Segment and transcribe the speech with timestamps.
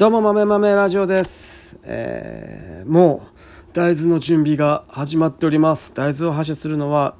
[0.00, 5.92] どうも豆豆ラジオです、えー、もう大豆の準備が始まっております。
[5.92, 7.16] 大豆を発射するのは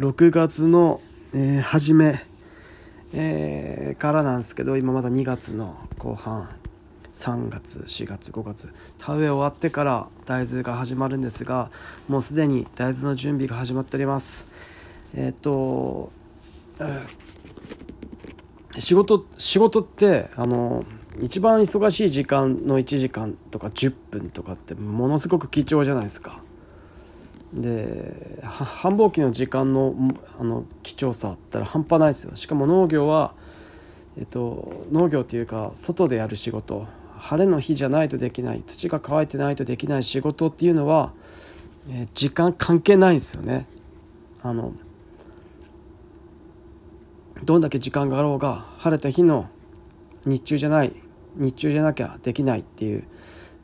[0.00, 1.00] 6月の、
[1.32, 2.24] えー、初め、
[3.12, 6.48] えー、からなんですけど今まだ2月の後半
[7.12, 8.74] 3月4月5月。
[8.98, 11.70] 田植え終わってから大豆が始まるんですが
[12.08, 14.44] もうすでに大豆の準備が始まっております。
[15.14, 16.10] えっ、と、
[18.76, 20.84] 仕事仕事ってあの
[21.20, 26.40] 一番忙しい時間の1時間とか10分とかってものすごく貴重じゃないですか。
[27.54, 29.94] で繁忙期の時間の
[30.38, 32.36] あの貴重さあったら半端ないですよ。
[32.36, 33.32] しかも農業は、
[34.18, 36.86] えっと、農業っていうか外でやる仕事。
[37.18, 38.62] 晴れの日じゃないとできない。
[38.66, 41.12] 土が乾いてないとできない仕事っていうのは、
[41.88, 43.66] えー、時間関係ないんですよね。
[44.42, 44.74] あの
[47.44, 49.48] どんだけ時間があろうが晴れた日の
[50.24, 50.92] 日中じゃない
[51.36, 53.04] 日中じゃなきゃできないっていう、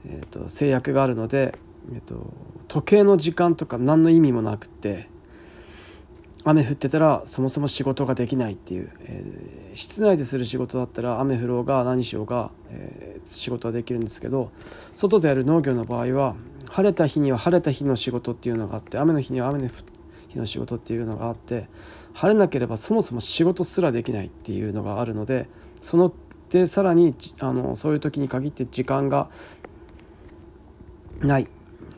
[0.07, 1.59] えーと、制約があるので、
[1.93, 2.33] えーと、
[2.69, 5.09] 時計の時間とか何の意味もなくって
[6.45, 14.51] 雨降ってたらそもそも仕事ができないっていう、えー、室内でする仕事だったら雨降ろうが何しようが、えー、仕事はできるんですけど
[14.95, 16.35] 外でやる農業の場合は
[16.69, 19.69] 晴れた日には晴れた日の仕事っていうのがあって雨の日には雨の
[20.29, 21.69] 日の仕事っていうのがあって
[22.15, 25.49] 晴れなければそもそも仕事すらできないっていうのがあるので
[25.81, 26.13] その
[26.53, 29.31] でさらにあのそういう時に限って時間が
[31.21, 31.49] ない、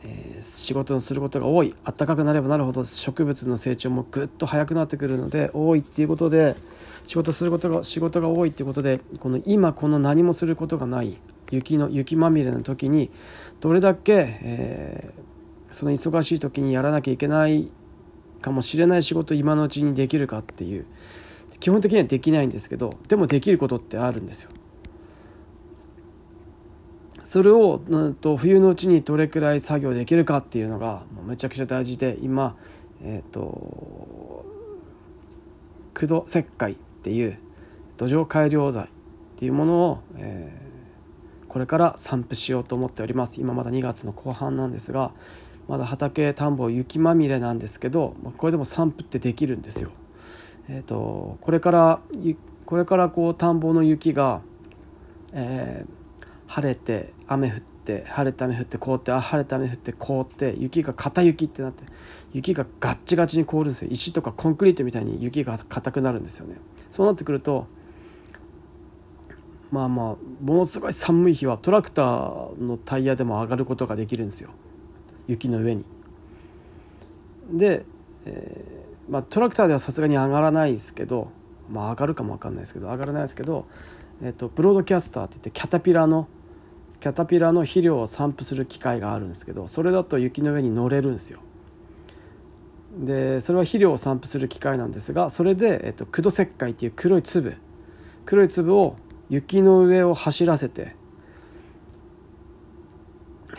[0.05, 1.75] えー、仕事をすることが多い。
[1.83, 6.55] 暖かくなればなるほど植物の成長もぐっと早くなってくるので多いっていうことで
[7.05, 11.17] 仕事することが仕事が多いっていうことでこの今この何もすることがない。
[11.51, 13.11] 雪の雪まみれの時に
[13.59, 17.69] どれだけ、えー、その忙しい時にやらなきゃいけない
[18.41, 20.85] かもしれない仕事を今のうちにできるかっていう。
[21.59, 24.51] 基本的にはできないんですけどでもできることってあるんですよ。
[27.23, 32.55] それを、うん、と冬のうちにどれくらい作業できるかっていうのがもうめちゃくちゃ大事で今
[33.01, 34.45] えっ、ー、と
[35.95, 37.39] 駆動石灰っていう
[37.97, 38.87] 土壌改良剤っ
[39.37, 45.11] ていうものを、えー、これから散布しようと思っております今まだ2月の後半なんですが
[45.67, 49.89] まだ畑田んぼ雪まみれなんですけどこれでも散布ってできるんですよ。
[50.67, 51.99] えーと、これから
[52.65, 54.41] これからこう田んぼの雪が、
[55.31, 61.83] えー、晴れて雨降って晴れて雨降って凍ってあ晴れて雨降って凍って雪が硬雪ってなって
[62.33, 63.89] 雪がガッチガチに凍るんですよ。
[63.91, 66.57] 石とかコンクリートみたいに雪が硬くなるんですよね。
[66.89, 67.67] そうなってくると
[69.71, 74.49] まあまあものすごい寒い日はトラクターのタイヤでも上がることができるんですよ。
[75.27, 75.85] 雪の上に。
[77.51, 77.85] で、
[78.25, 81.29] えーまあ、トラクターではさすがに上がらないですけど、
[81.69, 83.67] まあ、上がるかも分かんないですけど上がらないですけど、
[84.23, 86.27] えっと、ブロードキャスターって言ってキャタピラの
[86.99, 91.39] キャタピラの肥料を散布する機械があるんですけどそれだと雪の上に乗れるんですよ。
[92.97, 97.57] でそれは肥料を散布する機械なんですがそれで、えっと、駆動石灰っていう黒い粒
[98.25, 98.95] 黒い粒を
[99.29, 100.95] 雪の上を走らせて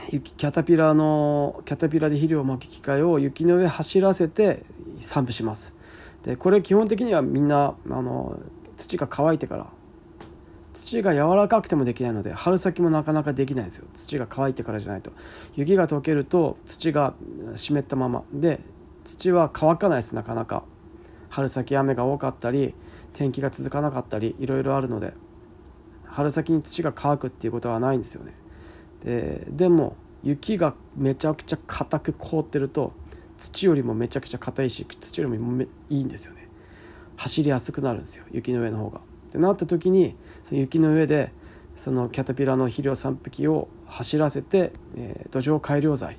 [0.09, 4.65] キャタピラのキャタピラで肥料をまく機械を雪の上走らせて
[5.01, 5.75] 散布します。
[6.23, 8.39] でこれ基本的にはみんなあの
[8.77, 9.67] 土が乾いてから
[10.73, 13.87] 土が柔らかくてもできないので春先もなかなかできないんですよ。
[13.95, 15.11] 土が乾いてからじゃないと。
[15.55, 17.15] 雪が溶けると土が
[17.55, 18.25] 湿ったまま。
[18.33, 18.61] で
[19.05, 20.15] 土は乾かないです。
[20.15, 20.65] なかなか。
[21.31, 22.75] 春先雨が多かったり
[23.13, 25.13] 天気が続かなかったりいろいろあるので
[26.05, 28.35] 春先に土が乾くっていうことはないんですよね。
[29.03, 32.93] ででも雪がめちゃくちゃ硬く凍ってると
[33.37, 36.49] 土よりもめちゃくちゃ硬いし土よりもいいんですよね。
[37.17, 38.99] 走りやすくなるんですよ雪の上の方が。
[38.99, 41.33] ってなった時にその雪の上で
[41.75, 46.17] そのキャタピラの肥料散布機を走らせて、えー、土壌改良剤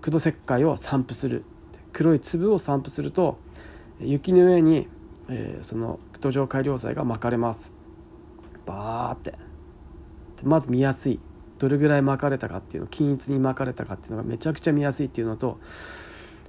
[0.00, 1.44] 駆動石灰を散布する。
[1.92, 3.38] 黒い粒を散布すると
[4.00, 4.88] 雪の上に、
[5.28, 7.72] えー、その土壌改良剤が巻かれます。
[8.66, 9.34] バーって。
[10.42, 11.20] まず見やすい。
[11.58, 15.58] どれぐらい巻かれたかっていうの均一に巻かれたかっていうのがめちゃくちゃ見やすいっていうのと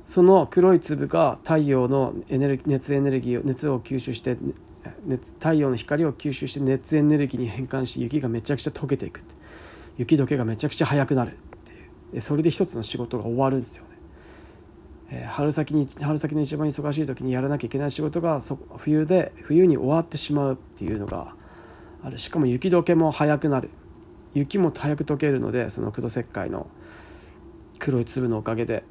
[0.05, 4.37] その黒い粒が太陽のエネルギー熱エネルギーを熱を吸収して
[5.03, 9.21] 熱太陽の光を吸収して熱エネルギーに変換して雪がめちゃくちゃ溶けていく
[9.97, 12.21] 雪解けがめちゃくちゃ速くなるっていう。
[12.21, 13.89] それで一つの仕事が終わるんですよね。
[15.09, 21.33] えー、春先に春先の一番忙しい時にやらなきゃいけない仕事がそ冬で冬に終わってしまうっていうのが
[22.03, 22.19] ある。
[22.19, 23.71] しかも雪解けも早くなる。
[24.35, 26.67] 雪も早く溶けるのでその黒石灰の
[27.79, 28.83] 黒い粒のおかげで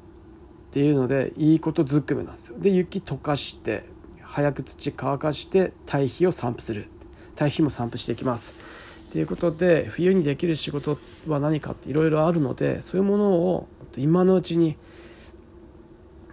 [0.75, 2.59] っていうのでいいことずくめなんですよ。
[2.59, 3.85] で雪溶かして
[4.21, 6.89] 早く土乾かして堆肥を散布する
[7.33, 8.53] 堆肥も散布していきます。
[9.07, 10.97] っていうことで冬にできる仕事
[11.29, 14.75] は何かっていろいろあるのでそういうものを今のうちに、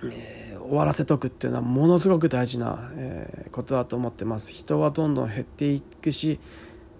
[0.02, 6.40] えー、終わらせとくっていうのはものすごく大事な、えー、ことだと思ってます人はどんどん減っていくし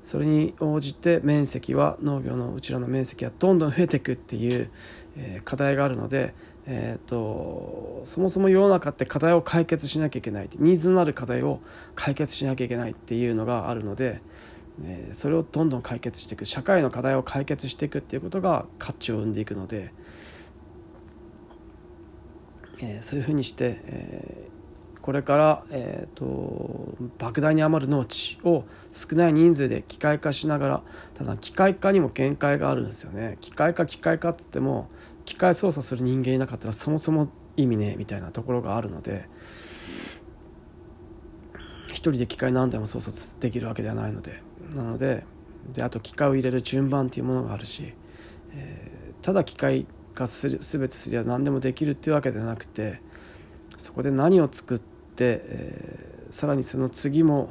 [0.04, 4.70] それに応じて面積は農業のうちらの面積はどんどん増えていくっていう、
[5.16, 6.34] えー、課題があるので、
[6.66, 11.60] えーと、そもそも世の中って課題を解決しなきゃいけないニーズのある課題を
[11.94, 14.20] 解決しなきゃいけないっていうのがあるので、
[14.84, 16.44] えー、それをどんどん解決していく。
[16.44, 19.92] 社会の課題を解決していくっていうことが価値を生んでいくので、
[22.80, 30.82] えー、そういうふうにして、えー、これから、えーと、莫大に余る農地を少ない人数で機械化しながら
[31.14, 33.36] ただ機械化にも限界があるんですよね。
[33.40, 34.88] 機械化機械化っつっても
[35.24, 39.28] 機械操作する人間いなかったらそもそも意味ねえみたいなところがあるので
[41.88, 44.42] 一人で機械何台も操作できるわけではないので
[44.74, 45.24] なので
[45.72, 47.94] であと機械を入れる順番っていうものがあるし、
[48.52, 53.00] えー、ただ機械化する全てすりゃ何でもできるっていうわけではなくて
[53.76, 57.50] そこで何を作って、えー、さらにその次も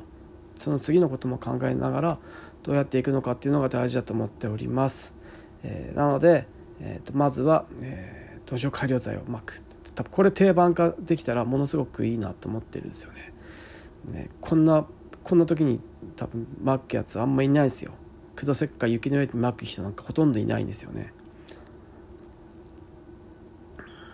[0.56, 2.17] その次のことも考えながら
[2.63, 5.15] どうやっていくのかっていうのが大事だと思っております。
[5.63, 6.47] えー、なので、
[6.81, 9.61] えーと、まずは、えー、土壌改良剤をまく
[9.95, 13.33] 多分これ定番化できたらものすごくいいなと思ってるんですよね。
[14.11, 14.85] ねこんな
[15.23, 15.79] こんな時に
[16.15, 17.91] 多分まくやつあんまいないですよ。
[18.35, 21.13] 九度石灰雪の上にまく人なんかほとんどいないんですよね。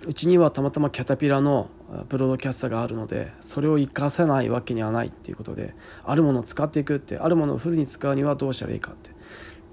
[0.05, 1.69] うちにはたまたまキャタピラの
[2.07, 5.75] ブロードキャスターがあるのでそれを生かせないわけにはないっていうことで
[6.05, 9.11] あるものを使っていくってあるものをフルに使うにはどうしたらいいかって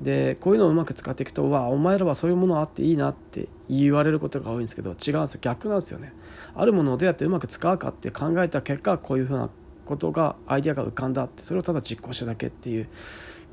[0.00, 5.40] でこういうのをうまく使っていくと「わお前らはそういうものあっていいな」って言われることが多いんですけど違うんですよ。
[5.40, 6.12] 逆なんですよね。
[6.54, 9.50] あるものをどうやってうまく使うかって考えた結果こういうふうな
[9.84, 12.88] ことがアイデアが浮かんだってそれをただ実行しただけっていう、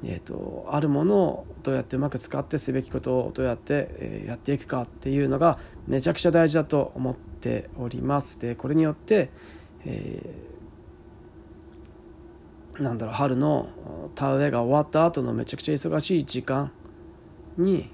[0.04, 8.40] えーと、あるものをどうやってうまく使ってすべきことをどうやって、えやっていくかっていうのがめちゃくちゃ大事だと思っております。
[8.40, 9.30] でこれによって、
[9.86, 10.61] えー
[12.80, 13.70] なんだろう春の
[14.16, 16.72] 田植えが終わった後のめちゃくちゃ忙しい時間
[17.58, 17.90] に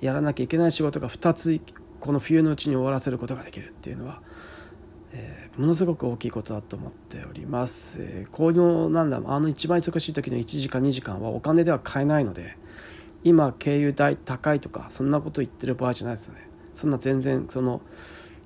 [0.00, 1.60] やらなきゃいけない仕事が2つ
[2.00, 4.20] この冬のうちに終わらせることができるっていうのは、
[5.12, 8.02] えー、ものすごく大きいことだと思っております。
[8.02, 12.58] えー、このなんだあの一番忙しい時の1時間2時間はお金では買えないので
[13.22, 16.50] 今経由代高いとかそんなこと言ってる場合じゃないですよね。
[16.74, 17.80] そんな全然その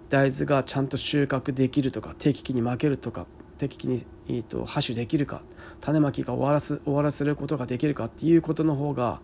[0.08, 3.26] 大豆がちゃんと収穫できるとか適期に負けるとか
[3.58, 5.43] 適期に、えーと、播種できるか
[5.81, 9.20] 種まきが終わらす終わらせることができるかっていうことの方が、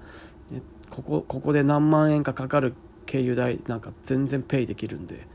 [0.91, 2.75] ここここで何万円かかかる
[3.07, 5.27] 経由代なんか全然ペイできるんで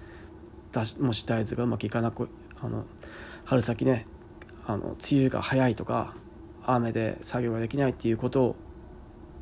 [0.72, 2.30] だもし大豆がうまくいかなく
[2.62, 2.86] あの
[3.46, 4.06] 春先ね
[4.66, 6.14] あの梅雨が早いとか
[6.66, 8.56] 雨で作業ができないっていうこと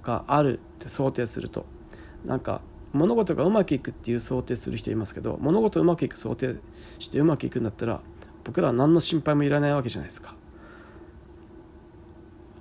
[0.01, 1.65] があるって想定すると
[2.25, 2.62] なんか
[2.94, 6.56] 物事がうまくいくっていう想定する人いますけど物事うまくいく想定
[7.00, 8.01] してうまくいくんだったら
[8.44, 10.36] 僕らは何の心配もいらないわけじゃないですか。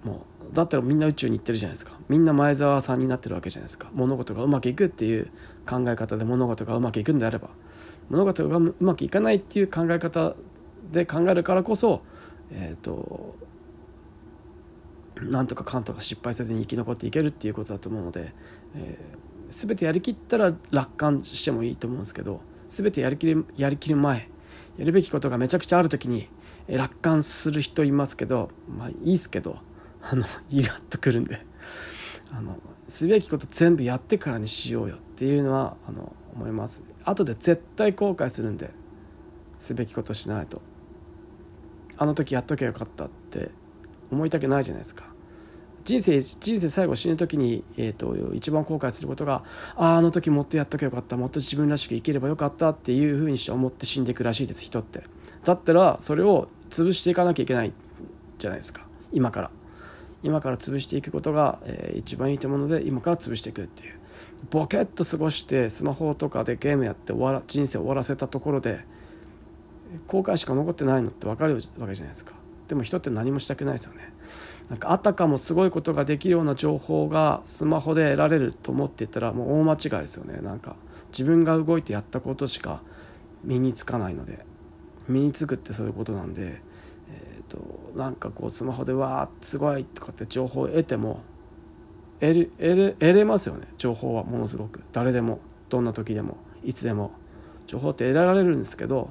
[0.05, 1.93] もうだったらみんな宇宙に行ってるじゃないですか。
[2.09, 3.89] みんな前澤さんになってるわけじゃないですか。
[3.93, 5.31] 物事がうまくいくっていう
[5.69, 7.51] 考え方で物事がうまくいくんであれば
[8.09, 10.35] 物事がうまくいかないっていう考え方
[10.91, 12.03] で考えるからこそ
[12.51, 13.37] えっ、ー、と
[15.21, 18.33] なんとかかんとか失敗せずに生き残っていけるっていうことだと思うので、
[18.75, 19.26] えー
[19.57, 24.29] 全てやりきったら楽観してもいいと思うんですけど全てやりきるやりきる前
[24.77, 26.29] やるべきことがめちゃくちゃある時に
[26.69, 29.57] 楽観する人いますけどまあいいっすけど
[30.03, 31.41] あの イラッとくるんで
[32.31, 36.83] あのすべきこと全部やってからにしようよっていうのはあの思います。
[37.05, 38.71] 後で絶対後悔するんで
[39.59, 40.61] すべきことしないと。
[41.97, 43.51] あの時やっときゃよかったって
[44.11, 45.16] 思いたくないじゃないですか。
[45.87, 49.45] 人生人生最後死ぬ時に、えーと、一番後悔することが
[49.77, 55.05] ああの時もっとやっとけよかったもっと自分らしく生きればよかったっていうふうにして思って死んでいくらしいです人って。
[55.45, 57.73] だったらそれを潰していかなきゃいけない
[58.39, 58.85] じゃないですか。
[59.13, 59.51] 今から。
[60.25, 63.95] 今から潰していくことが、えー、一番いいと思うので今から潰していくっていう。
[64.51, 68.85] ボケっと過ごしてスマホとかでゲームやって終わら人生終わらせたところで
[70.09, 72.33] 後悔しか残ってないのって分かるわけじゃないですか。
[72.67, 74.13] でも人って何もしたくないですよね。
[74.69, 80.41] なんかあたかもすごいことができるような情報がスマホで得られると思ってたらもう大間違いですよね。
[80.41, 80.77] なんか
[81.09, 82.83] 自分が動いてやったことしか
[83.45, 84.45] 身につかないので
[85.09, 86.61] 身につくってそういうことなんで、
[87.11, 87.59] えーと、
[87.97, 91.21] なんかこうスマホでわーすごいとかって情報を得ても
[92.21, 93.69] 得る得る得れますよね。
[93.79, 94.83] 情報はものすごく。
[94.93, 97.13] 誰でもどんな時でもいつでも。
[97.67, 99.11] 情報って得られるんですけど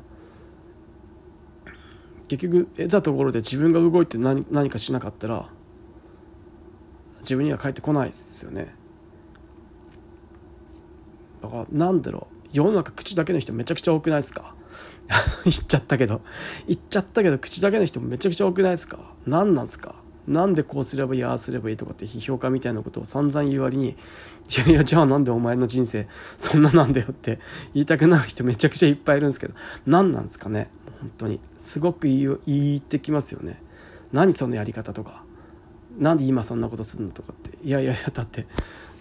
[2.28, 5.50] 結局得たところで自分が動いて何何かしなかったら
[7.20, 8.74] 自分には返ってこないですよね。
[11.42, 12.36] だからなんだろう。
[12.54, 14.56] 世の中口だけの人めちゃくちゃ多くないですか？
[15.44, 16.22] 言っちゃったけど。
[16.68, 19.00] 言っちゃったけど口だけの人めちゃくちゃ多くないですか？
[19.26, 19.96] 何なんですか？
[20.28, 23.96] なんでこうすればいいああすればいいとかって批評家みたいなことを散々言う割にい
[24.66, 27.40] やいやじゃあなんでお前の人生そんななんだよって
[27.76, 29.54] 言いたくなる人めちゃくちゃいっぱいいるんですけど。
[29.86, 30.72] 何なんですかね？
[31.00, 33.62] 本当にすごく言い言ってきますよね。
[34.12, 35.24] 何そのやり方とか。
[35.98, 37.58] なんで今そんなことするのとかって。
[37.66, 38.46] いやいやいやだって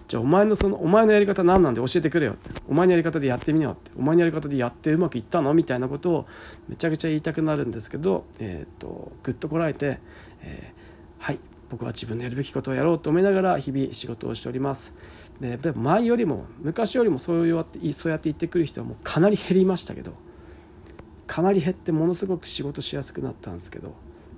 [0.07, 2.49] じゃあお前のそのお前のやり方何なんで教えてくれよって。
[2.69, 3.91] お前のやり方でやってみようって。
[3.97, 6.25] お前のやり方でやってうまくいったのみたいなことを
[6.67, 9.99] めちゃくちゃ言いたくなるんですけどえっ、とぐっとこらえて、
[10.41, 10.75] えー
[11.25, 14.95] はい僕は自分のやるべきことをやろうと思いながら日々仕事をしております。
[15.41, 20.13] で前よりも昔よりもそうやってそうやって言ってくる人はもうかなり減りましたけど
[21.35, 23.93] かなり減ってものすごく仕事しやすくなったんですけど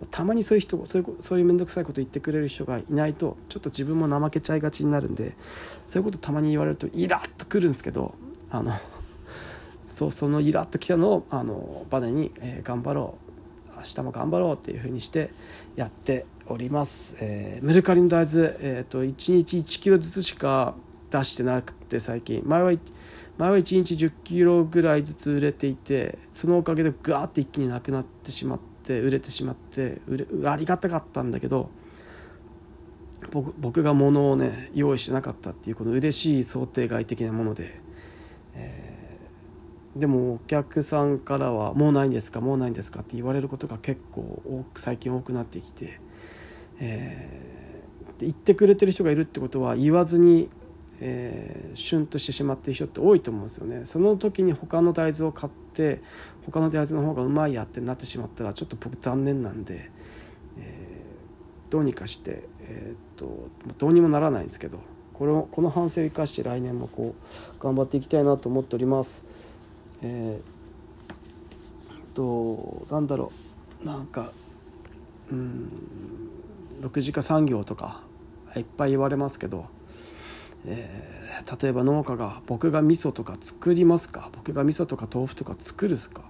[0.09, 5.35] たまにそういう人そういうそういう面倒くさいこと言ってくれる人がいないとちょっと自分も怠けちゃいがちになるんで
[5.85, 8.15] そういうことたまに言われるとイラッとくるんですけど
[8.49, 8.73] あの
[9.85, 13.15] そうそのイラッときたのをあのバネに、えー、頑張ろ
[13.75, 15.29] う明日も頑張ろうっていうふうにして
[15.75, 20.73] やっております、えー、メルカリの大豆、えーと、1日1キロずつしか
[21.11, 22.41] 出してなくて最近。
[22.43, 22.71] 前は
[23.37, 31.69] 前は1日1 0キロぐらいずつ売れていてそのおかげでガーって一気になくなってしまって売れてしまって売れありがたかったんだけど
[33.31, 37.79] 僕僕が物をね用意してなかったっていうこの嬉しい想定外的なもので、
[38.55, 45.99] えー、でもお客さんからは「もうないんですかもうないんですか?」って言われることが結構多く最近多くなってきて。
[46.79, 50.49] えー、言ってくれてる人がいるってことは言わずに、
[50.99, 56.01] えー、シュンとしてしまってる人って多いと思うんですよねその時に他の大豆を買って
[56.45, 59.91] 他の大豆の方がうまいやってなってしまったらちょっと僕残念なんで、
[60.57, 64.79] えー、どうにかして、えー、っとどうにもならないんですけど
[65.13, 67.15] これをこの反省を生かして来年もこ
[67.59, 69.25] う頑張っていきたいなと思っております。
[70.03, 73.31] えー、となんだろ
[73.83, 74.31] うなんか
[75.31, 75.71] うん
[76.81, 78.01] 6次化産業とか
[78.55, 79.65] いっぱい言われますけど、
[80.65, 84.29] えー、例えば農家が僕が味噌とか作りますか？
[84.33, 86.23] 僕が味噌とか豆腐とか作るすか？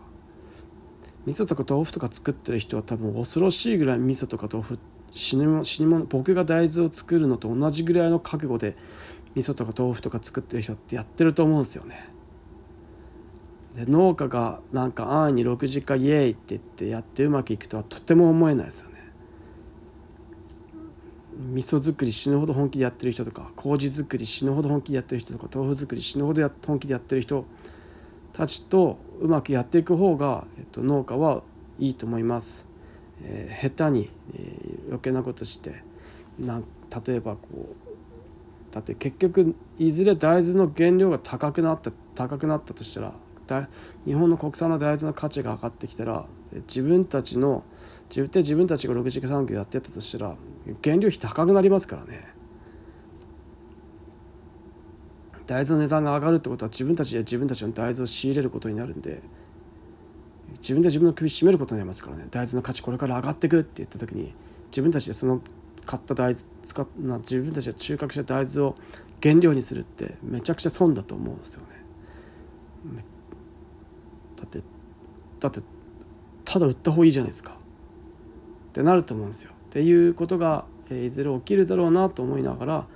[1.25, 4.79] 味噌とか豆腐とか作ってる人は多分恐ろしいぐらい味噌とか豆腐
[5.11, 8.75] 死ぬ死ぬもの僕が大豆を作るのと同じぐらいの覚悟で
[9.35, 12.09] 味噌とか豆腐とか作ってる人ってやってると思うんですよね。
[13.75, 18.96] で農家がなんか安易に6次化イエーイって言ってやってうまくいくとはとても思えないですよね。
[21.37, 27.45] 味噌作り死ぬほど本気でやってる人とか麹作り死ぬほど本気でやってる人とか豆腐作り死ぬほどや本気でやってる人
[28.33, 31.43] たちとうまくやっていく方が、えっと、農家は
[31.79, 32.65] いいと思います。
[33.23, 35.83] えー、下手に、えー、余計なことして
[36.39, 36.63] なん
[37.05, 43.13] 例えばこうだって結局いずれ大豆の原料が高くなった高くなったとしたら
[43.47, 43.69] だ
[44.05, 46.25] 日本の国産の大豆の価値が上がってきたら
[46.67, 47.63] 自分たちの
[48.09, 50.35] 自分で自分たちが6次産業やってたとしたら
[50.83, 52.33] 原料費高くなりますからね。
[55.45, 59.21] 大豆の値段が上がるってことは自分たちで自分たちの大豆を仕入れることになるんで
[60.55, 62.27] 自分で自分の首絞めることになりますからね。
[62.29, 64.33] 大豆の価値これから上がっていくって言った時に
[64.71, 65.41] 自分たちでその
[65.85, 68.75] 買った大豆使っな自分たちが収穫した大豆を
[69.23, 71.77] 原料にするってめちゃくちゃ損だと思うんですよね。
[74.35, 74.61] だって
[75.39, 75.61] だって
[76.43, 77.53] ただ売った方がいいじゃないですか。
[77.53, 79.51] ってなると思うんですよ。
[79.67, 82.87] っていうことが、えー、いずれ起きるだろうなと思いながら、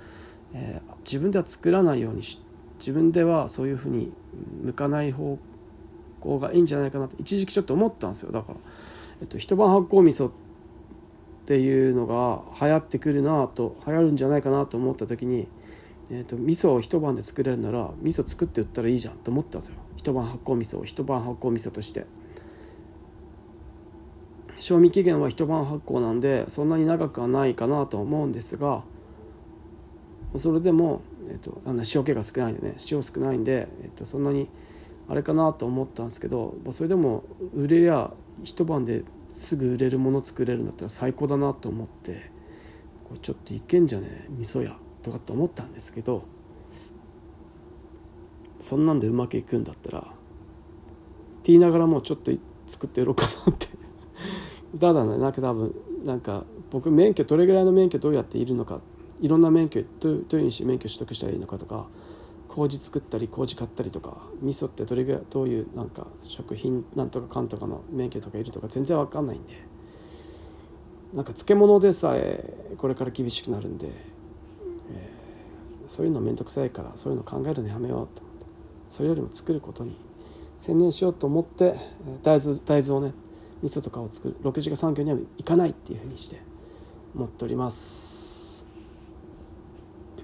[0.54, 2.40] えー、自分では作らないようにし
[2.78, 4.12] 自分ではそういうふうに
[4.62, 5.38] 向かない方
[6.20, 8.58] 向がいいんじゃないかなって一時期ちょっと思ったんですよだから、
[9.20, 10.32] えっと、一晩発酵味噌っ
[11.44, 15.46] ていうのが流行ってくるなと流行るんじゃないかなと思った時に、
[16.10, 22.06] えっと、味噌を一晩で作れるなら味噌作って売ったらいいじゃんと思ったんですよ一晩発酵味噌を一晩発酵味噌として。
[24.62, 28.84] 賞味期限は一晩発酵なんでそんなに長くはないかなと思うんですが
[30.36, 34.48] それでも、えっと、あの塩気が少ないんでね塩少ないんで、えっと、そんなに
[35.08, 37.24] あれかなと思ったんですけどそれでも
[37.56, 38.12] 売れりゃ
[38.44, 42.30] 一晩ですぐ売れるもの作れるんだったら最高だなと思って
[43.08, 46.22] これちょっといけんじゃねえ味噌屋とかって思ったんですけど
[48.60, 50.10] そんなんでうまくいくんだったらって
[51.46, 52.30] 言いながらもうちょっと
[52.68, 53.72] 作ってやろうかなって
[54.78, 55.18] ただね。
[55.18, 55.74] なんか多分
[56.04, 58.80] なんか僕免許どれぐらいの免許どうやっているのか。
[59.20, 61.86] いろんな免許どういうし免許取得したらいいのかとか
[62.48, 69.72] 麹作ったり麹買ったりとか味噌ってどれぐらいどういうなんか食品なんとかかんとかの免許とかいるとか全然わかんないんで。
[71.14, 78.46] なんか漬物でさえこれから厳しくなるんで、えー、そういうの面倒くさいからそういうの考えるのやめようと思って
[78.88, 79.94] それよりも作ることに
[80.58, 81.74] 専念しようと思って
[82.22, 83.12] 大豆大豆をね
[83.62, 86.40] 味噌とかを作る6次化産業には行かないっていうふうにして
[87.14, 88.66] 思っております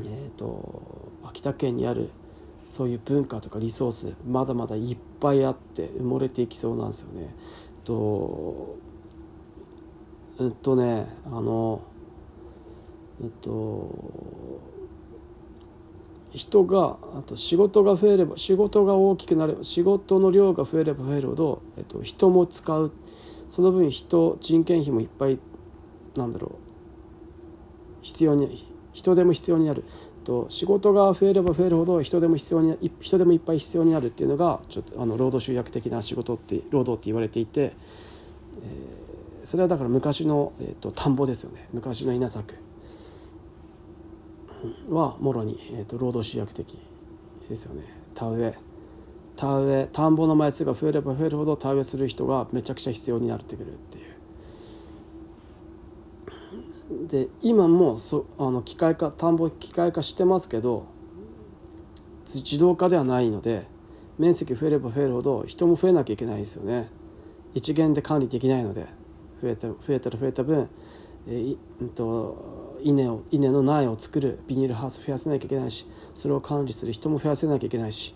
[0.00, 2.10] えっ、ー、と秋田県にある
[2.64, 7.34] そういう文化とかリソースまだまだいっぱいあって埋もれていきそうなんですよね。
[7.84, 8.76] と
[10.40, 11.80] えっとねあの
[13.22, 13.90] えっと
[16.32, 22.92] 人があと仕事が増えれば仕事が大きくなれば仕事の量が増えれば増えるほど、えっと、人も使う
[23.50, 25.38] その分人人件費もいっぱい
[26.16, 26.50] なんだろう。
[28.02, 29.84] 必要に人でも必要になる。
[30.28, 41.66] と仕事が増えれば増えるほど人でも必要に人でもいっぱい必要になるっていうのがちょっとあの労働集約的な仕事って労働って言われていて、えー、それはだから昔の、えーと、田んぼですよね。
[41.72, 42.54] 昔の稲作
[44.90, 46.78] はもろに、えーと、労働集約的
[47.48, 47.84] ですよね。
[48.14, 48.67] 田植え。
[49.38, 54.08] 田植え田んぼの枚数が増えれば増えるほど田植えする人がめちゃくちゃ必要になってくるっていう。
[57.06, 60.86] で今もそあの機械化田んぼ機械化してますけど
[62.24, 63.66] 自動化ではないので
[64.18, 66.88] 面積増えれば増えるほど人も増えなきゃいけないですよね
[67.54, 68.86] 一元で管理できないので
[69.40, 70.68] 増えた増えたら増えた分、
[71.28, 78.14] えーうんと、稲を稲の苗を作るビニールハウス増やせなきゃいけないしそれを管理する人も増やせなきゃいけないし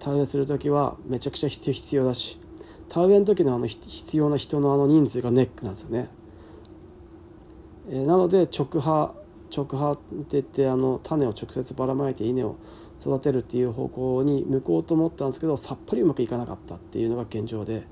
[0.00, 2.40] 田植えする時はめちゃくちゃ必要だし
[2.88, 6.08] 田植えの時のあの必要な人のあの人数がネックなんですよね。
[7.88, 9.14] えー、なので直葉
[9.54, 12.56] 直葉って言ってあの種を直接ばらまいて稲を
[13.00, 17.86] 育てるっていう方向に向こうと思ったんですけどさっぱりうまくいかなかったっていうのが現状で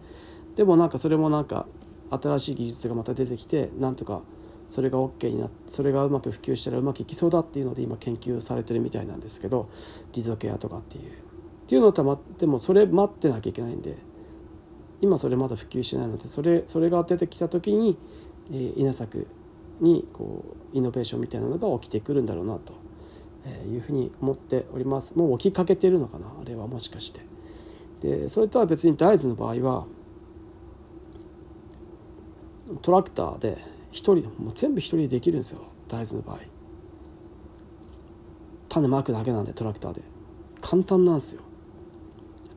[0.56, 1.66] でもなんかそれもなんか
[2.10, 4.22] 新しい技術がまた出てきてなんとか
[4.68, 9.68] それが OK になってそれがうまく普及したらうまくいきそうだっていうので今研究されてるみたいなんですけど
[10.12, 11.27] リゾケアとかっていう。
[11.68, 13.94] っていうのとまでもそれ待ってなきゃいけないんで
[15.02, 17.98] 今それまだ普及しないのでそれそれが出てきた時に、
[18.50, 19.26] えー、稲作
[19.78, 22.72] にこうイノベーションみたいなのが起きてくるんだろうなと
[23.66, 25.14] いうふうに思っております。
[25.14, 26.24] もう起きかけてるのかな？
[26.40, 27.20] あれはもしかして。
[28.00, 29.86] でそれとは別に大豆の場合は
[32.80, 33.58] トラクターで
[33.90, 36.38] 一人もう全部一人でできるんですよ大豆の場合。
[38.70, 40.00] 種まくだけなんでトラクターで。
[40.62, 41.42] 簡単なんですよ。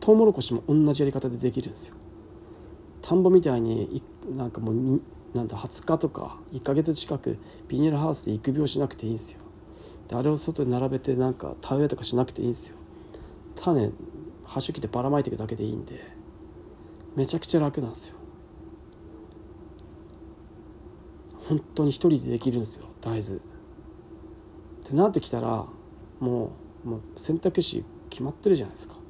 [0.01, 1.95] トウモロコシも同じやり方でできるんですよ。
[3.01, 4.03] 田んぼみたいに
[4.35, 5.01] なんかもう
[5.33, 7.37] なんだ20日とか1ヶ月近く
[7.67, 9.39] ビニールハウスで育苗しなくていいんですよ。
[10.07, 12.75] であれを外で並べてなんか田植えとかしなくていいんですよ。
[13.55, 13.91] 種
[14.43, 16.03] 端種機でばらまいていくだけでいいんで
[17.15, 18.15] めちゃくちゃ楽なんですよ。
[21.47, 23.35] 本当に一人でできるんですよ大豆。
[23.35, 23.39] っ
[24.83, 25.65] てなってきたら
[26.19, 26.51] も
[26.85, 29.00] うもう選択肢決まってるじゃないですか。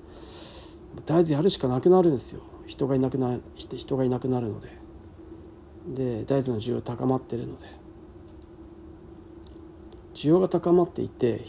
[1.05, 2.41] 大豆やるしかなくなるんですよ。
[2.65, 4.79] 人がいなくな人がいなくなるので。
[5.87, 7.65] で大豆の需要高まってるので。
[10.13, 11.45] 需要が高まっていて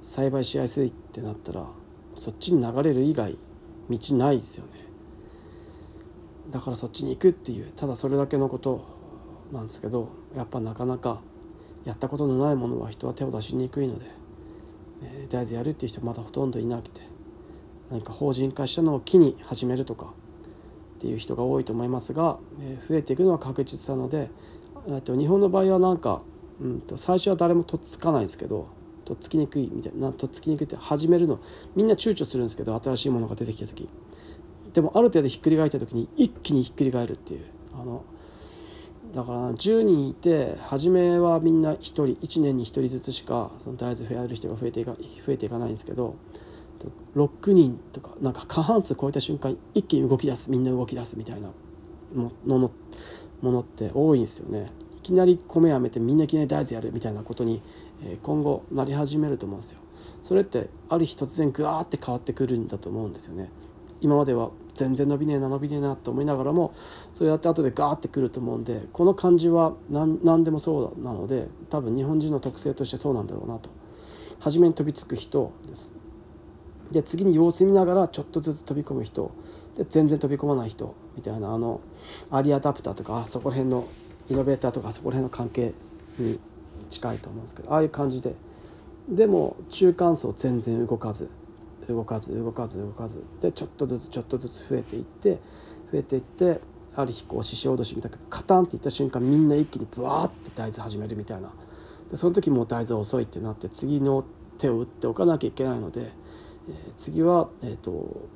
[0.00, 1.66] 栽培しやすいってなったら
[2.16, 3.38] そっちに流れる以外
[3.88, 4.72] 道ないですよね。
[6.50, 8.84] だからそっちに行くっていうただそれだけのこと
[9.52, 11.20] なんですけどやっぱなかなか
[11.84, 14.06] やったことのないものは人は手を出しにくいので、
[15.02, 17.00] え、大豆やるっていう人まだほとんどいなくて。
[17.90, 20.12] 何か法人化したのを機に始めるとか
[20.98, 24.30] っていう人が多いと思いますが、え増えていくのは確実なので、
[25.04, 26.22] と日本の場合はなんか、
[26.60, 28.68] うんと、最初は誰もとっつかないんですけど
[29.04, 31.40] とっつきにくいみたいなとっつきにくいって始めるの
[31.76, 33.88] みんな躊躇するんですけど新しいものが出てきた時。
[34.72, 37.44] でもある程度ひっくり返った時に一気にひっくり返るっていう。
[37.74, 38.02] あの
[39.12, 46.16] だから10人いて初めはみんな1人1年に1人ずつしかその大豆増える人が増えていか増えていかないんですけど
[47.14, 51.48] 6人とかなんか過半数超えた瞬間一気に動き出すみんな動き出すみたいな
[52.14, 52.70] もの
[53.40, 54.70] ものって多いんですよね。
[54.96, 57.62] いきなり米やめてみんないきなり大豆やるみたいなことに
[58.22, 59.78] 今後なり始めると思うんですよ。
[60.22, 63.50] それってある日突然グワーって変わってくるんだと思うんですよね。
[64.00, 66.72] 今までは全然伸びねえな伸びねえなと思いながらも
[67.14, 73.70] そうやって後でガーってくると思うんでこの感じは何何でもそうなので多分日本人の特性としてそうなんだろうなと。
[74.40, 75.97] 初めに飛びつく人です。
[76.90, 79.30] で次に様子見ながらちょっとずつ飛び込む人。
[79.76, 80.94] で全然飛び込まない人。
[81.16, 81.80] みたいなあの
[82.30, 83.86] アリアダプターとかそこら辺の
[84.30, 85.72] イノベーターとかそこら辺の関係
[86.18, 86.38] に
[86.90, 88.34] 近いと思うんですけどああいう感じで。
[89.08, 91.28] でも中間層全然動かず。
[91.88, 93.22] 動かず動かず動かず。
[93.40, 95.38] でちょっとずつちょっとずつ増えていって
[95.90, 96.60] 増えていって
[96.94, 101.50] ある日こう獅子おどしみたいなカタンっていった瞬間みんな一気にブワーって大豆始めるみたいな。
[102.10, 104.24] でその時もう大豆遅いってなって次の
[104.58, 106.10] 手を打っておかなきゃいけないので、
[106.68, 108.28] え、次は、えーと、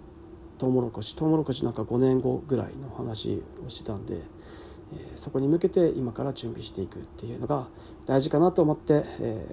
[0.59, 7.69] トウモロコシトウモロコシなんか5年後ぐらいの話をしてたんで、え、そこに向けて今から準備していくっていうのが
[8.07, 9.47] 大事かなと思って、え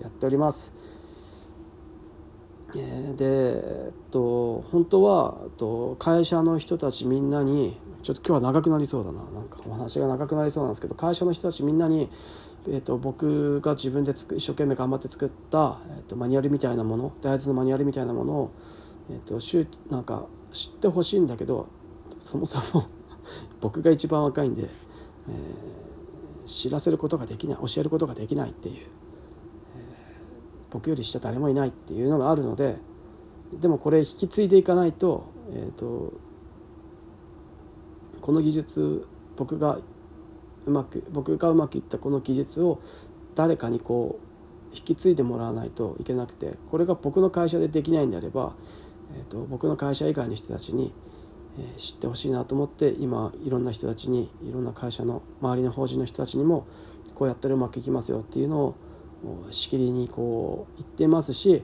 [0.00, 0.72] ー、やっております。
[2.74, 12.10] えで、えっと、本当はと会社の人たちみんなにちょっと今日は長くなりそうだななんかお話が長くなりそうなんですけど会社の人たちみんなに、
[12.68, 18.50] えーと、僕が自分でつく一生懸命頑張って作った、えーと、マニュアルみたいなもの大豆のマニュアルみたいなものを、
[19.10, 21.68] えーと、となんか知ってほしいんだけど
[22.20, 22.86] そもそも
[23.60, 28.86] 僕が一番若いんで、えー、知らせることができない教えることができないっていう、えー、
[30.70, 32.76] 僕より下誰もいないっていうのがあるので
[33.60, 36.12] でもこれ引き継いでいかないと,、えー、と
[38.20, 39.78] この技術僕が
[40.66, 42.80] うまく僕がうまくいったこの技術を
[43.34, 48.54] 誰かにこう引き継いでもらわないといけなくてこれが僕の会社でできないんであれば、
[49.16, 50.92] えーと、僕の会社以外の人たちに、
[51.58, 56.66] えー、知ってほしいなと思って今いろんな人たちにいろんな会社の周りの法人の人たちにも
[57.14, 58.74] こうやったらうまくいきますよっていうのを
[59.50, 61.62] しきりにこう言ってますし、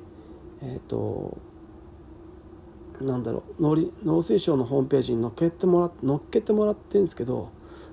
[0.62, 1.38] えーと
[3.00, 7.50] なんだろう農農水省のホームページに載っけてもら載っけてもらってるんですけど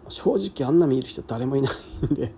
[0.10, 1.70] 正直あんな見る人誰もいな
[2.02, 2.34] いんで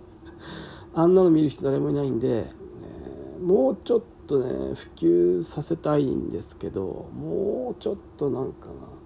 [0.93, 8.97] あんなの見る人誰もいないんで、えー、もうちょっとね普及させたいんですけどもうちょっとなんかな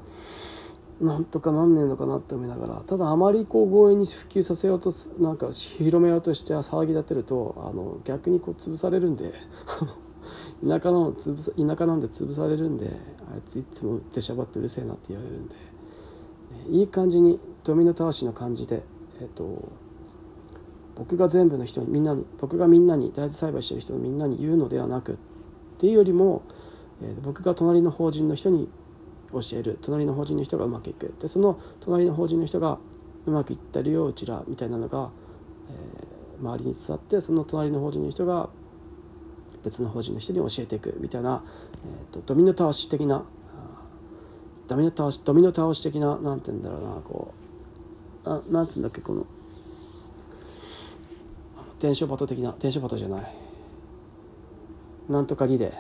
[1.02, 9.34] なんとかなんねえのかなって思いながらただあまりこう強引に普及させようとなんか広めようとして騒ぎ立てるとあの逆にこう潰されるんで
[10.68, 12.92] 田舎の潰さ田舎なんで潰されるんで
[13.34, 15.56] あいついつも出しゃばってうるせえなって言われるんで、
[16.70, 18.84] いい感じにドミノ倒しの感じで、
[19.22, 19.70] えっと、
[20.96, 25.16] 僕が全部の人にみんなに僕がみんなに大豆栽培してる人のみんなに言うのではなくっ
[25.78, 26.44] ていうよりも、
[27.02, 28.70] えー、僕が隣の法人の人に
[29.32, 29.80] 教える。
[29.82, 31.14] 隣の法人の人がうまくいく。
[31.20, 32.80] でその隣の法人の人が
[33.26, 35.10] うまくいってるようちらみたいなのが、
[35.70, 38.50] えー、周りに伝わってその隣の法人の人が
[39.64, 41.44] 別の法人の人に教えていくみたいな、
[41.86, 43.24] えーと、ドミノ倒し的な
[44.68, 47.41] ドミノ倒しドミノ倒し的ななんて言うんだろうなこう
[48.24, 49.26] ななんつうんだっけこの。
[51.80, 53.36] 伝書バト的な伝書バトじゃない。
[55.10, 55.74] なんとかリレー。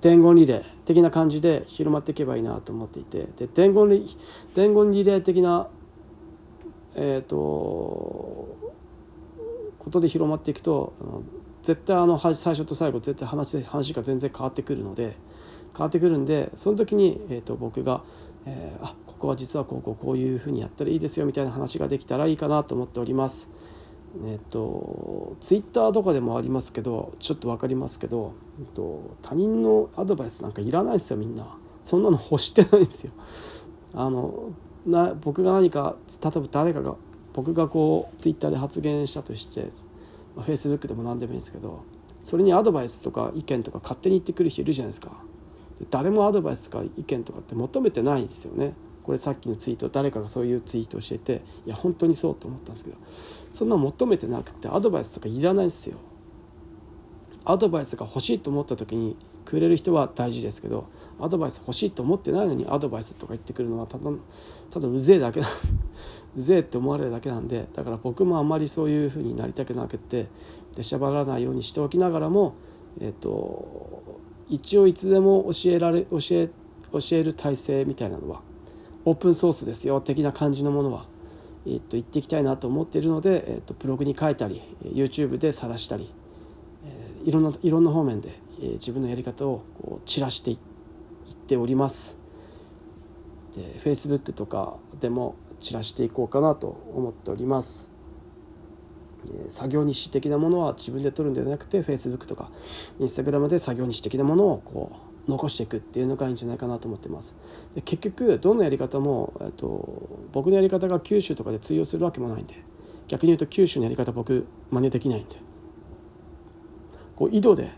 [0.00, 0.64] 伝言リレー。
[0.84, 3.26] 的な感じで広まっていけばいいなと思っていて。
[3.36, 4.16] で伝言リ
[4.54, 5.68] 伝言リレー的な
[6.94, 8.48] えっ、ー、とこ
[9.90, 10.92] とで広まっていくと
[11.62, 15.16] 絶対あの最初と最後絶対話話が全然変わってくるので
[15.76, 18.02] 変わってくるんでその時に、えーと、僕が、
[18.46, 23.48] えー、あここは実はこうこうこういうふうにやったらいいですよみたいな話ができたらいいかなと思っております。
[24.22, 33.12] えっ、とツイッターとかでもありますけどちょっと分かりますけど、えーと、他人のアドバイスなんかいらないですよみんなそんなの欲してないんですよ。
[33.94, 34.52] あの
[34.84, 36.94] な僕が何か例えば誰かが
[37.32, 39.68] 僕がこうツイッターで発言したとして
[40.36, 41.82] まあ、Facebook でも何でもいいんですけど
[42.22, 45.16] それにアドバイスとか意見とか勝手に言ってくる人いるじゃないですか
[45.90, 52.96] 誰もアドバイスとか意見とかって求めてないんですよねこれさっきのツイート誰かがそういうツイートをしてていや本当にそうと思ったんですけど
[53.52, 55.96] そんな求めてなくてアドバイスとかいらないですよ。
[57.44, 60.86] アドバイスが欲しいと思った時にくれる人は大事ですけど
[61.20, 64.10] アドバイス欲しいと思ってないのにアドバイスとか言ってくるのはただ
[64.70, 65.46] ただうぜえだけな
[66.36, 70.28] うぜえって思われるだけなんでだから僕もあんまりそういうふうになりたくなくて
[70.74, 72.54] 出しゃばらないようにしておきながらも、
[72.98, 74.02] えーと、
[74.48, 76.48] 一応いつでも教えられ教え
[76.92, 78.40] 教える体制みたいなのは
[79.04, 81.06] オープンソースですよ的な感じのものは、
[81.66, 86.12] えー、と言っていきたいなと思っているので、えーと、ブログに書いたり YouTube で晒したり、
[86.84, 90.58] えー、いろんないろんな方面で、えー、自分のやり方をこう散らしていっ
[91.46, 92.24] ております。
[93.54, 97.90] で Facebook とかでも散らしていこうかなと思っております
[99.48, 102.50] 作業日誌的なものは自分で撮るんではなくて Facebook とか
[102.98, 107.34] Instagram で作業日誌的なものをこう残していくっていうのがいいんじゃないかなと思ってます。
[107.74, 112.54] で結局どんなやり方も、えっと、僕のやり方が九州とかで通用するわけもないんで。
[113.06, 115.36] 逆に言うと九州のやり方僕真似できないんで。
[117.16, 117.70] こう井戸で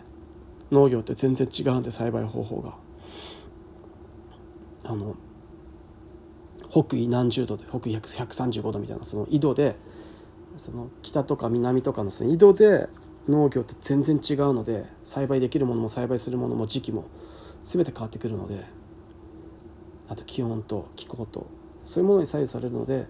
[0.71, 2.75] 農業って全然違うんで栽培方法が。
[4.85, 5.17] あの
[6.71, 9.77] 北緯何十度で北緯135度みたいなその緯度で
[10.57, 12.89] その北とか南とかのその緯度で
[13.29, 17.05] 農業って全然違うので栽培できるものも栽培するものも時期も
[17.67, 18.65] 全て変わってくるので
[20.09, 21.47] あと気温と気候と
[21.85, 23.07] そういうものに左右されるので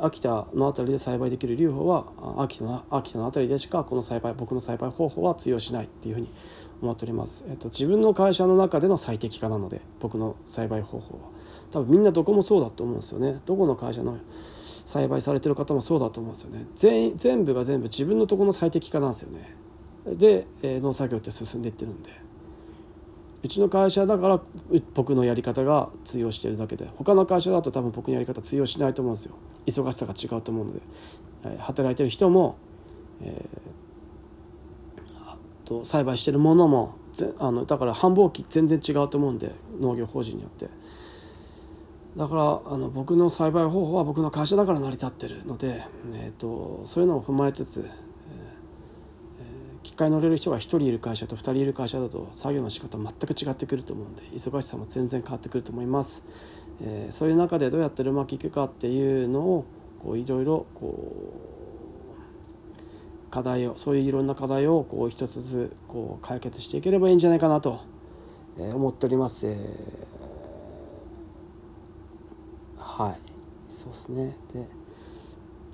[0.00, 2.06] 秋田の辺りで栽培できる留保は
[2.38, 6.32] 秋田の秋田の辺りでしかこの栽培僕の栽培方法は通用しないっていうふうに
[6.80, 11.34] 思っております、えっと、自分の会社の中での最適化なので僕の栽培方法は。
[11.74, 13.40] 多分みんなどこもそうだと思うんですよね。
[13.46, 14.18] どこの会社の
[14.84, 16.66] 栽培されてる方もそうだと思うんですよね。
[16.76, 19.56] 全全部が全部自分のとこの最適化なんですよね。
[20.06, 22.10] で、え、農作業って進んでいってるんで。
[23.44, 24.40] うちの会社だから
[24.94, 29.34] 僕のやり方が通用してるだけで他の会社だと多分僕のやり方通用しないと思うんですよ
[29.66, 30.80] 忙しさが違うと思うので、
[31.44, 32.56] え、働いてる人も、
[33.22, 36.94] えー、と栽培してるものも
[37.38, 40.68] あのだから繁忙期全然違うと思うんで農業法人によって。
[42.16, 47.84] だからあの僕の栽培方法は僕の会社だから成り立ってるので、えーと、そういうのを踏まえつつ、
[49.94, 56.24] えー、機械乗れる人が1人いる会社と2人いる会社だと作業の仕方全く違ってくると思うんで忙しさも全然変わってくると思います、
[56.82, 59.64] えー、そういう中でどうやってうまくいくかっていうのを
[60.02, 61.32] こういろいろこ
[63.28, 67.80] う課題をそういういろんな課題をこう一つずつこう解決していければいいんじゃないかなと
[68.56, 69.48] 思っております。
[69.48, 70.14] えー
[72.96, 73.18] はい。
[73.68, 74.36] そうですね。
[74.52, 74.83] で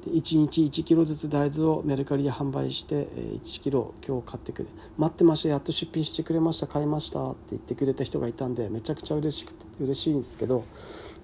[0.05, 3.07] で1日1キロずつ大豆をメルカリで販売して
[3.43, 10.65] 1キロ今日買ってくれ待ってましたやっと出品してくれました買いましたって言ってくれた人がいたんでめちゃくちゃ嬉しくて嬉しいんですけど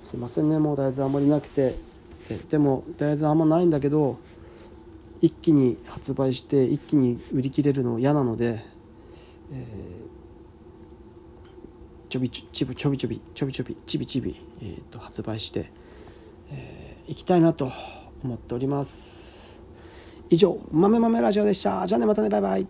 [0.00, 1.74] すいませんねもう大豆あんまりなくて
[2.50, 4.18] でも大豆あんまないんだけど
[5.22, 8.62] 一気に発売して一気に売り切れるの嫌なので、
[9.52, 9.56] えー、
[12.10, 15.86] ちょびちょびちょびちょびちょびちょびちびちび、えー、と発売して。
[16.50, 17.72] えー、行きたいなと
[18.26, 19.60] 思っております。
[20.28, 21.86] 以上豆豆ラジオでした。
[21.86, 22.66] じゃあねまたねバイバイ。